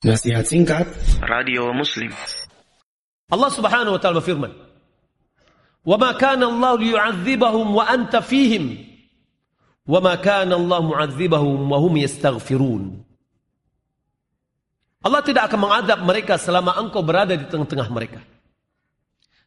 Nasihat 0.00 0.48
singkat 0.48 0.88
Radio 1.20 1.76
Muslim 1.76 2.08
Allah 3.28 3.52
Subhanahu 3.52 3.94
wa 3.96 4.00
taala 4.00 4.24
berfirman 4.24 4.48
Wa 5.84 5.96
ma 6.00 6.16
kana 6.16 6.48
Allah 6.48 6.72
liyu'adzibahum 6.80 7.68
wa 7.76 7.84
anta 7.84 8.24
fihim 8.24 8.80
wa 9.84 10.00
ma 10.00 10.16
kana 10.16 10.56
Allah 10.56 10.80
mu'adzibahum 10.80 11.68
wa 11.68 11.76
hum 11.76 12.00
yastaghfirun 12.00 13.04
Allah 15.04 15.20
tidak 15.20 15.52
akan 15.52 15.68
mengadab 15.68 16.00
mereka 16.00 16.40
selama 16.40 16.80
engkau 16.80 17.00
berada 17.00 17.32
di 17.32 17.48
tengah-tengah 17.48 17.88
mereka. 17.88 18.20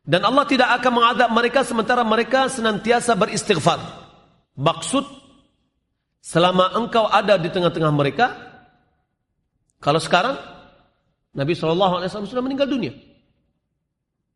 Dan 0.01 0.25
Allah 0.25 0.49
tidak 0.49 0.81
akan 0.81 0.91
mengadab 0.97 1.29
mereka 1.29 1.61
sementara 1.61 2.01
mereka 2.01 2.49
senantiasa 2.49 3.13
beristighfar. 3.13 3.77
Maksud 4.57 5.05
selama 6.25 6.73
engkau 6.73 7.05
ada 7.05 7.38
di 7.38 7.54
tengah-tengah 7.54 7.93
mereka, 7.93 8.42
kalau 9.84 10.00
sekarang 10.00 10.39
Nabi 11.36 11.52
SAW 11.52 12.07
sudah 12.07 12.39
meninggal 12.39 12.71
dunia. 12.71 12.95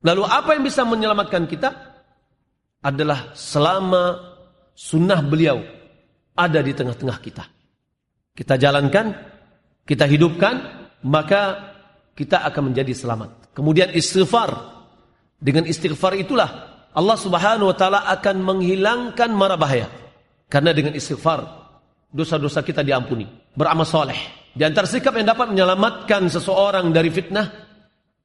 Lalu 0.03 0.23
apa 0.27 0.59
yang 0.59 0.63
bisa 0.67 0.83
menyelamatkan 0.83 1.47
kita? 1.47 1.69
Adalah 2.83 3.33
selama 3.33 4.35
sunnah 4.75 5.23
beliau 5.23 5.63
ada 6.37 6.59
di 6.61 6.71
tengah-tengah 6.75 7.17
kita. 7.23 7.43
Kita 8.37 8.53
jalankan, 8.59 9.09
kita 9.81 10.05
hidupkan, 10.05 10.55
maka 11.07 11.73
kita 12.13 12.45
akan 12.45 12.73
menjadi 12.73 12.93
selamat. 12.93 13.55
Kemudian 13.57 13.89
istighfar. 13.95 14.77
Dengan 15.37 15.65
istighfar 15.65 16.17
itulah 16.17 16.49
Allah 16.93 17.17
Subhanahu 17.17 17.69
wa 17.69 17.77
taala 17.77 18.05
akan 18.09 18.35
menghilangkan 18.41 19.29
mara 19.33 19.57
bahaya. 19.57 19.89
Karena 20.49 20.73
dengan 20.73 20.93
istighfar 20.93 21.45
dosa-dosa 22.13 22.61
kita 22.61 22.85
diampuni. 22.85 23.25
Beramal 23.53 23.85
soleh. 23.85 24.46
Di 24.57 24.65
antara 24.65 24.89
sikap 24.89 25.13
yang 25.13 25.29
dapat 25.29 25.53
menyelamatkan 25.53 26.33
seseorang 26.33 26.89
dari 26.89 27.13
fitnah 27.13 27.45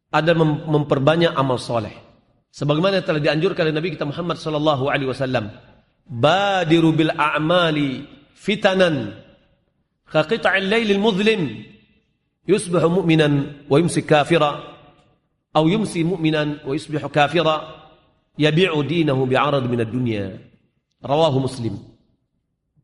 adalah 0.09 0.49
memperbanyak 0.65 1.37
amal 1.37 1.61
soleh. 1.61 1.93
Sebagaimana 2.49 3.05
telah 3.05 3.21
dianjurkan 3.21 3.69
oleh 3.69 3.77
Nabi 3.77 3.93
kita 3.93 4.09
Muhammad 4.09 4.41
sallallahu 4.41 4.89
alaihi 4.89 5.13
wasallam, 5.13 5.53
"Badiru 6.09 6.97
bil 6.97 7.13
a'mali 7.13 8.05
fitanan 8.33 9.13
ka 10.09 10.25
qita'il 10.25 10.69
lailil 10.69 11.01
muzlim 11.01 11.69
yusbihu 12.49 13.01
mu'minan 13.01 13.65
wa 13.69 13.77
yumsi 13.81 14.05
kafira 14.05 14.57
atau 15.53 15.69
yumsi 15.69 16.01
mu'minan 16.05 16.65
wa 16.65 16.73
yusbihu 16.73 17.09
kafira 17.13 17.61
yabi'u 18.41 18.81
dinahu 18.85 19.29
bi'arad 19.29 19.65
min 19.69 19.85
ad-dunya." 19.85 20.37
Rawahu 21.01 21.45
Muslim. 21.45 21.77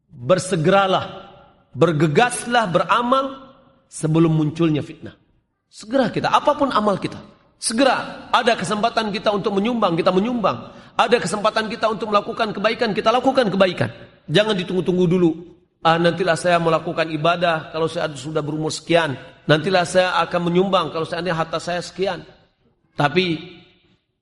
Bersegeralah 0.08 1.27
bergegaslah 1.72 2.68
beramal 2.68 3.54
sebelum 3.88 4.32
munculnya 4.36 4.84
fitnah. 4.84 5.16
Segera 5.68 6.08
kita 6.08 6.32
apa 6.32 6.56
pun 6.56 6.72
amal 6.72 6.96
kita. 6.96 7.20
Segera. 7.58 8.30
Ada 8.30 8.54
kesempatan 8.54 9.10
kita 9.10 9.34
untuk 9.34 9.58
menyumbang 9.58 9.98
kita 9.98 10.14
menyumbang. 10.14 10.72
Ada 10.94 11.18
kesempatan 11.18 11.66
kita 11.66 11.90
untuk 11.90 12.10
melakukan 12.14 12.54
kebaikan 12.54 12.94
kita 12.94 13.10
lakukan 13.10 13.50
kebaikan. 13.50 13.90
Jangan 14.30 14.54
ditunggu-tunggu 14.54 15.04
dulu. 15.10 15.30
Ah 15.82 15.94
nantilah 15.94 16.34
saya 16.34 16.58
melakukan 16.58 17.06
ibadah 17.06 17.70
kalau 17.70 17.86
saya 17.86 18.10
sudah 18.14 18.42
berumur 18.42 18.70
sekian. 18.70 19.14
Nantilah 19.46 19.84
saya 19.86 20.08
akan 20.26 20.50
menyumbang 20.50 20.90
kalau 20.90 21.06
seandainya 21.06 21.38
harta 21.38 21.58
saya 21.62 21.82
sekian. 21.82 22.22
Tapi 22.98 23.58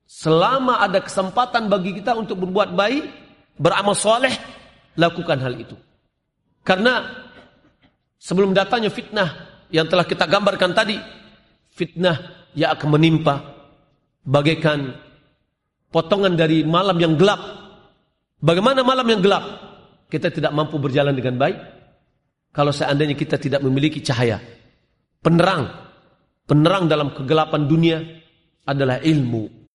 selama 0.04 0.84
ada 0.84 1.00
kesempatan 1.00 1.72
bagi 1.72 1.96
kita 1.96 2.12
untuk 2.12 2.44
berbuat 2.44 2.76
baik, 2.76 3.04
beramal 3.56 3.96
soleh, 3.96 4.32
lakukan 5.00 5.40
hal 5.40 5.56
itu. 5.56 5.76
Karena 6.60 7.25
sebelum 8.20 8.52
datangnya 8.56 8.92
fitnah 8.92 9.30
yang 9.72 9.86
telah 9.86 10.04
kita 10.06 10.24
gambarkan 10.28 10.72
tadi, 10.72 10.96
fitnah 11.72 12.48
yang 12.56 12.72
akan 12.72 12.88
menimpa 12.96 13.34
bagaikan 14.24 14.96
potongan 15.92 16.34
dari 16.34 16.64
malam 16.66 16.96
yang 16.98 17.14
gelap. 17.14 17.40
Bagaimana 18.40 18.84
malam 18.84 19.06
yang 19.08 19.20
gelap? 19.24 19.44
Kita 20.06 20.30
tidak 20.30 20.54
mampu 20.54 20.78
berjalan 20.78 21.16
dengan 21.16 21.34
baik 21.34 21.58
kalau 22.54 22.70
seandainya 22.70 23.18
kita 23.18 23.36
tidak 23.42 23.60
memiliki 23.60 23.98
cahaya 24.00 24.38
penerang. 25.20 25.66
Penerang 26.46 26.86
dalam 26.86 27.10
kegelapan 27.10 27.66
dunia 27.66 27.98
adalah 28.62 29.02
ilmu. 29.02 29.65